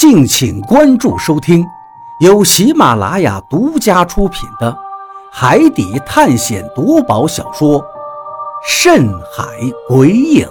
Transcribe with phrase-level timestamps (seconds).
[0.00, 1.62] 敬请关注收听，
[2.20, 4.72] 由喜马拉雅独家出品的
[5.30, 7.78] 《海底探险夺宝小说》
[8.66, 9.44] 《深海
[9.86, 10.48] 鬼影》，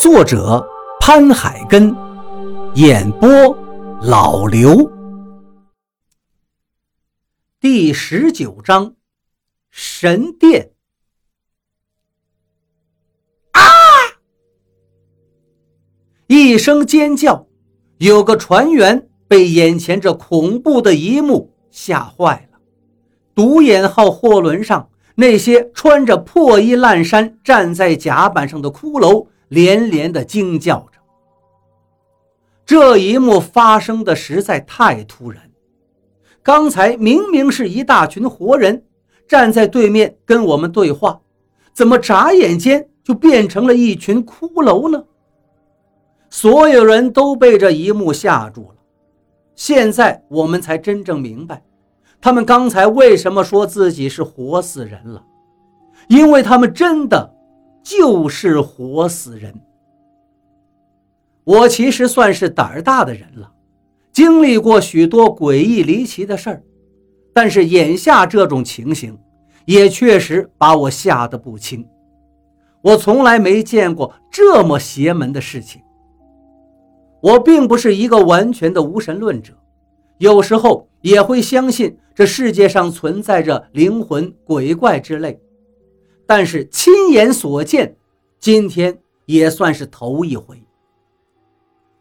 [0.00, 0.66] 作者
[0.98, 1.94] 潘海根，
[2.72, 3.28] 演播
[4.00, 4.90] 老刘。
[7.60, 8.94] 第十九章，
[9.68, 10.70] 神殿。
[13.52, 13.60] 啊！
[16.28, 17.46] 一声尖叫。
[17.98, 22.58] 有个船员被眼前这恐怖的一幕吓坏了。
[23.34, 30.98] 独眼号货轮上那些穿着破衣烂衫站在甲板上的骷髅连连的惊叫着。
[32.64, 35.42] 这一幕发生的实在太突然。
[36.42, 38.84] 刚才明明是一大群活人
[39.26, 41.20] 站在对面跟我们对话，
[41.72, 45.04] 怎么眨眼间就变成了一群骷髅呢？
[46.38, 48.74] 所有人都被这一幕吓住了。
[49.54, 51.62] 现在我们才真正明白，
[52.20, 55.24] 他们刚才为什么说自己是活死人了，
[56.08, 57.34] 因为他们真的
[57.82, 59.58] 就是活死人。
[61.44, 63.50] 我其实算是胆儿大的人了，
[64.12, 66.62] 经历过许多诡异离奇的事儿，
[67.32, 69.18] 但是眼下这种情形，
[69.64, 71.88] 也确实把我吓得不轻。
[72.82, 75.80] 我从来没见过这么邪门的事情。
[77.20, 79.52] 我并不是一个完全的无神论者，
[80.18, 85.40] 有时候也会相信这世界上存在着灵魂、鬼怪之类。
[86.26, 87.96] 但是亲眼所见，
[88.38, 90.62] 今天也算是头一回。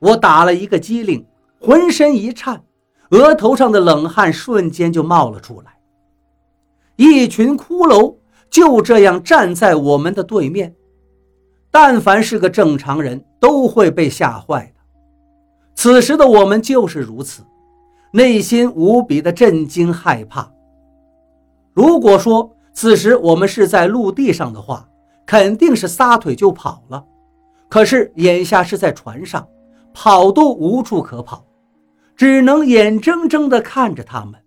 [0.00, 1.24] 我打了一个激灵，
[1.60, 2.62] 浑身一颤，
[3.10, 5.78] 额头上的冷汗瞬间就冒了出来。
[6.96, 8.16] 一群骷髅
[8.50, 10.74] 就这样站在我们的对面，
[11.70, 14.73] 但凡是个正常人都会被吓坏。
[15.84, 17.42] 此时的我们就是如此，
[18.10, 20.50] 内心无比的震惊害怕。
[21.74, 24.88] 如果说此时我们是在陆地上的话，
[25.26, 27.04] 肯定是撒腿就跑了。
[27.68, 29.46] 可是眼下是在船上，
[29.92, 31.44] 跑都无处可跑，
[32.16, 34.40] 只能眼睁睁地看着他们，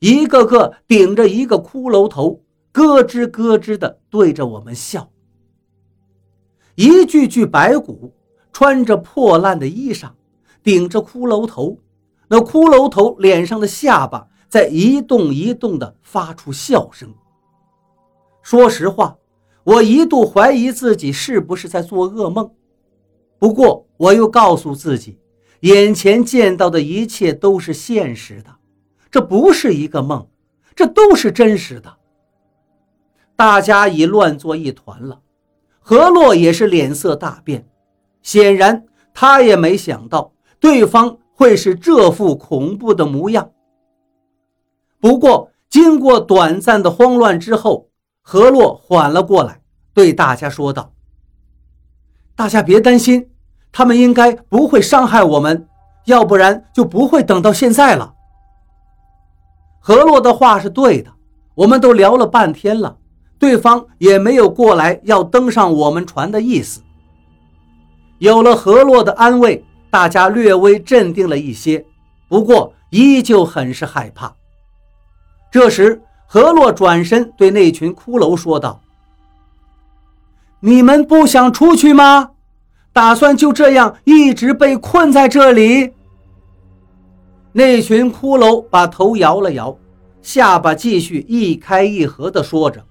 [0.00, 5.08] 一个个顶着一个骷髅头，咯吱咯吱地对着我们笑。
[6.74, 8.12] 一具具白骨，
[8.52, 10.10] 穿着破烂的衣裳。
[10.62, 11.78] 顶着骷髅头，
[12.28, 17.12] 那骷髅头脸上的下巴在一动一动地发出笑声。
[18.42, 19.16] 说实话，
[19.64, 22.50] 我一度怀疑自己是不是在做噩梦，
[23.38, 25.18] 不过我又告诉自己，
[25.60, 28.56] 眼前见到的一切都是现实的，
[29.10, 30.26] 这不是一个梦，
[30.74, 31.96] 这都是真实的。
[33.36, 35.20] 大家已乱作一团了，
[35.78, 37.68] 何洛也是脸色大变，
[38.22, 38.84] 显然
[39.14, 40.32] 他也没想到。
[40.60, 43.50] 对方会是这副恐怖的模样。
[45.00, 47.88] 不过，经过短暂的慌乱之后，
[48.20, 49.62] 何洛缓了过来，
[49.94, 50.92] 对大家说道
[52.36, 53.30] ：“大家别担心，
[53.72, 55.66] 他们应该不会伤害我们，
[56.04, 58.12] 要不然就不会等到现在了。”
[59.80, 61.10] 何洛的话是对的，
[61.54, 62.98] 我们都聊了半天了，
[63.38, 66.82] 对方也没有过来要登上我们船的意思。
[68.18, 69.64] 有了何洛的安慰。
[69.90, 71.84] 大家略微镇定了一些，
[72.28, 74.32] 不过依旧很是害怕。
[75.50, 78.80] 这时，何洛转身对那群骷髅说道
[80.60, 82.30] ：“你们不想出去吗？
[82.92, 85.92] 打算就这样一直被困在这里？”
[87.52, 89.76] 那群骷髅把头摇了摇，
[90.22, 92.84] 下巴继续一开一合地说着：“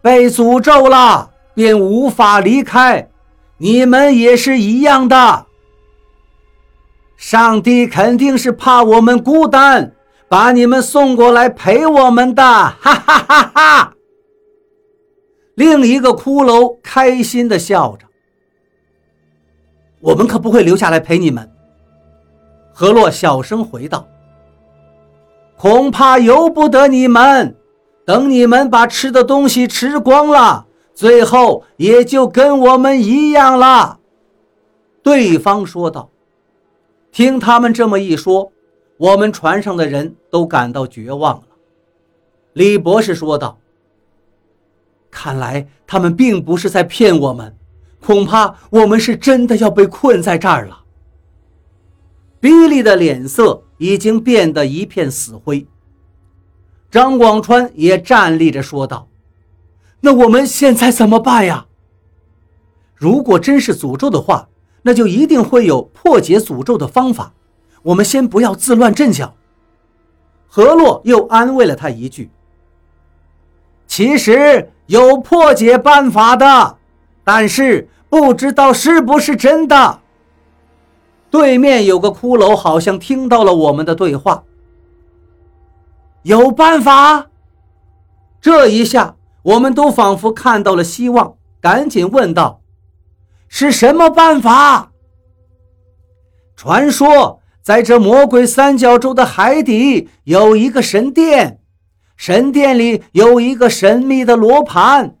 [0.00, 3.10] 被诅咒了，便无法离开。”
[3.58, 5.46] 你们也是一样的。
[7.16, 9.94] 上帝肯定是怕我们孤单，
[10.28, 13.94] 把你们送过来陪我们的，哈哈哈哈！
[15.54, 18.06] 另一个骷髅开心的笑着。
[20.00, 21.50] 我们可不会留下来陪你们。
[22.74, 24.06] 何洛小声回道
[25.56, 27.56] ：“恐怕由不得你们，
[28.04, 30.65] 等你们把吃的东西吃光了。”
[30.96, 34.00] 最后也就跟我们一样了，
[35.02, 36.10] 对方说道。
[37.12, 38.50] 听他们这么一说，
[38.96, 41.42] 我们船上的人都感到绝望了。
[42.54, 43.58] 李博士说道
[45.12, 47.54] ：“看来他们并不是在骗我们，
[48.00, 50.82] 恐怕我们是真的要被困在这儿了。”
[52.40, 55.66] 比利的脸色已经变得一片死灰。
[56.90, 59.06] 张广川也站立着说道。
[60.00, 61.66] 那我们现在怎么办呀？
[62.94, 64.48] 如果真是诅咒的话，
[64.82, 67.32] 那就一定会有破解诅咒的方法。
[67.82, 69.34] 我们先不要自乱阵脚。
[70.48, 72.30] 何洛又安慰了他一句
[73.86, 76.78] ：“其实有破解办法的，
[77.24, 80.00] 但是不知道是不是真的。”
[81.30, 84.44] 对面有个骷髅，好像听到了我们的对话。
[86.22, 87.26] 有办法？
[88.40, 89.16] 这一下，
[89.46, 92.60] 我们都仿佛看到了希望，赶紧问道
[93.48, 94.92] ：“是什么办法？”
[96.56, 97.40] 传说。
[97.62, 101.58] 在这魔鬼三角洲的海底有一个神殿，
[102.16, 105.16] 神殿里有一个神秘的罗盘，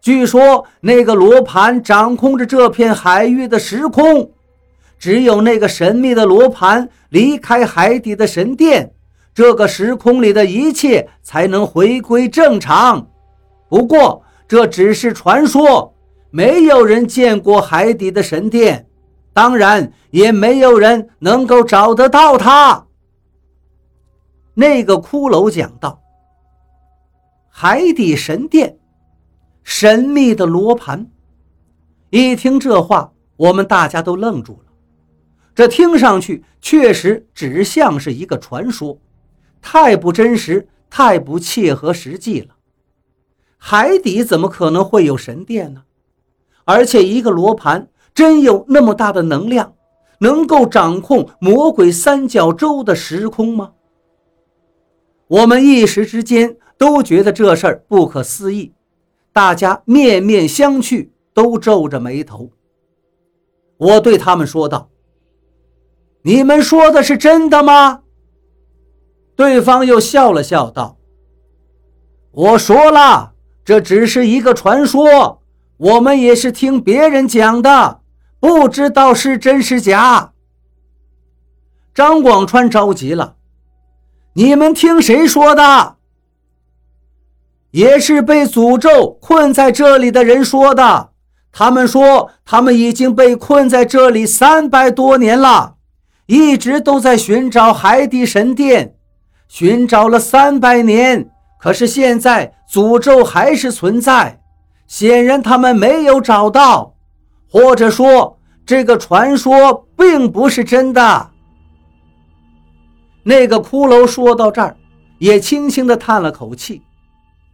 [0.00, 4.30] 据说那个罗盘掌控着这片海域的时空，
[5.00, 8.92] 只有那个神秘的罗盘离开海底的神殿，
[9.34, 13.09] 这个时空里的一切才能回归正常。
[13.70, 15.94] 不过这只是传说，
[16.30, 18.88] 没有人见过海底的神殿。
[19.32, 22.84] 当然，也没有人能够找得到他。
[24.54, 26.02] 那个骷髅讲道
[27.48, 28.76] ：“海底神殿，
[29.62, 31.06] 神秘的罗盘。”
[32.10, 34.72] 一听这话，我们大家都愣住了。
[35.54, 38.98] 这听上去确实只像是一个传说，
[39.62, 42.56] 太不真实，太不切合实际了。
[43.62, 45.84] 海底怎么可能会有神殿呢？
[46.64, 47.88] 而且一个罗盘。
[48.12, 49.74] 真有那么大的能量，
[50.18, 53.72] 能够掌控魔鬼三角洲的时空吗？
[55.28, 58.74] 我们一时之间都觉得这事儿不可思议，
[59.32, 62.50] 大家面面相觑，都皱着眉头。
[63.78, 64.90] 我对他们说道
[66.22, 68.02] ：“你们说的是真的吗？”
[69.36, 70.98] 对方又笑了笑道
[72.32, 73.29] ：“我说了，
[73.70, 75.42] 这只是一个传说，
[75.76, 78.00] 我们也是听别人讲的。”
[78.40, 80.32] 不知道是真是假。
[81.94, 83.36] 张广川着急了
[84.34, 85.98] ：“你们听谁说的？
[87.70, 91.10] 也是被诅咒困在这里的人说的。
[91.52, 95.76] 他们说他们已经被困在这里三百多年了，
[96.26, 98.96] 一直都在寻找海底神殿，
[99.46, 104.40] 寻找了三百年，可是现在诅咒还是存在。
[104.86, 106.94] 显然他们没有找到。”
[107.52, 111.30] 或者说，这个传说并不是真的。
[113.24, 114.76] 那个骷髅说到这儿，
[115.18, 116.80] 也轻轻地叹了口气，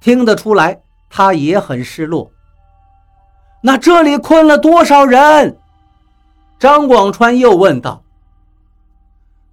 [0.00, 2.30] 听得出来，他也很失落。
[3.62, 5.58] 那这里困了多少人？
[6.58, 8.02] 张广川又问道。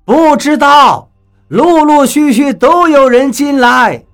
[0.06, 1.10] 不知道，
[1.50, 4.06] 陆陆续续都有人进来。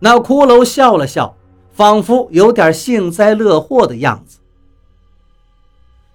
[0.00, 1.36] 那骷髅笑了笑，
[1.72, 4.38] 仿佛有点幸灾乐祸的样子。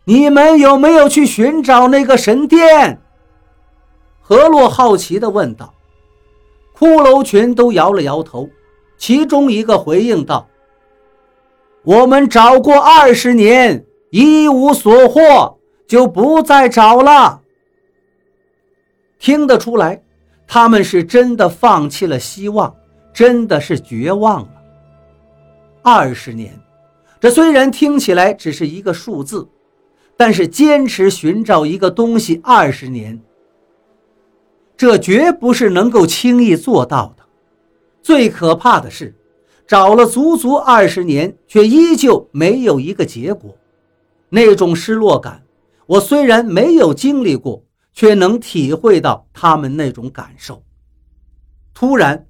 [0.06, 3.02] 你们有没有去寻找那个神殿？
[4.22, 5.74] 何洛好奇地问道。
[6.78, 8.50] 骷髅群都摇了摇头，
[8.98, 10.48] 其中一个回应道
[11.84, 17.42] ：“我们找过二十年，一无所获，就不再找了。”
[19.20, 20.04] 听得出来，
[20.48, 22.76] 他们是真的放弃了希望，
[23.14, 24.64] 真的是绝望了。
[25.82, 26.60] 二十年，
[27.20, 29.48] 这虽然听起来只是一个数字。
[30.16, 33.20] 但是坚持寻找一个东西二十年，
[34.78, 37.24] 这绝不是能够轻易做到的。
[38.04, 39.16] 最可怕的是，
[39.66, 43.58] 找了足足二十年，却依旧没有一个结果。
[44.30, 45.44] 那种失落感，
[45.88, 50.64] 我虽然没有经历过，却能体会到他们那种感受。
[51.74, 52.28] 突然，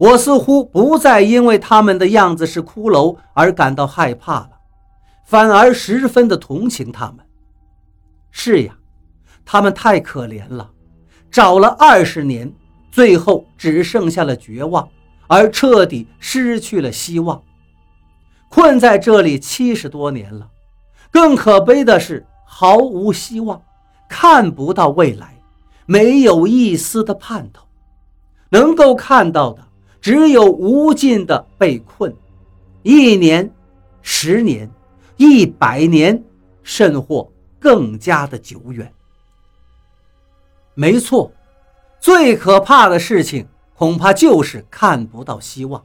[0.00, 4.50] 我似乎不再因为他们的样子是骷髅而感到害怕了。
[5.26, 7.18] 反而十分的同情他们。
[8.30, 8.78] 是呀，
[9.44, 10.70] 他们太可怜了，
[11.30, 12.50] 找了二十年，
[12.90, 14.88] 最后只剩下了绝望，
[15.26, 17.42] 而彻底失去了希望。
[18.48, 20.48] 困在这里七十多年了，
[21.10, 23.60] 更可悲的是毫无希望，
[24.08, 25.36] 看不到未来，
[25.84, 27.66] 没有一丝的盼头，
[28.48, 29.62] 能够看到的
[30.00, 32.14] 只有无尽的被困，
[32.82, 33.52] 一年，
[34.02, 34.70] 十年。
[35.22, 36.24] 一百年，
[36.62, 38.90] 甚或更加的久远。
[40.72, 41.30] 没错，
[42.00, 45.84] 最可怕的事情恐怕就是看不到希望。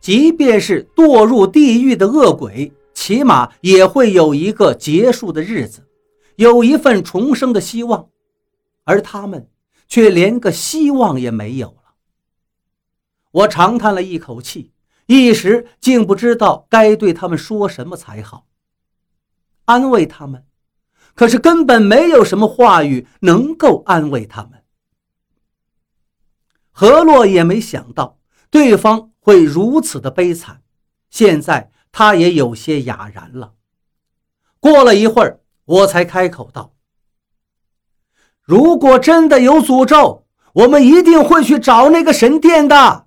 [0.00, 5.84] 即便是堕入地狱的恶鬼，起码也会有一个结束的日子，
[6.36, 8.08] 有一份重生的希望，
[8.84, 9.48] 而他们
[9.88, 11.77] 却连个希望也没有。
[13.30, 14.72] 我长叹了一口气。
[15.06, 18.46] 一时竟不知道该对他们说什么才好。
[19.64, 20.44] 安慰他们，
[21.14, 24.62] 可是根本没有什么话语能够安慰他们。
[26.70, 28.18] 何洛也没想到
[28.50, 30.60] 对方会如此的悲惨，
[31.08, 33.54] 现在他也有些哑然了。
[34.60, 36.74] 过了一会儿，我才开口道
[38.44, 43.06] ：“如果真的有诅咒，我们一定会去找那个神殿的。”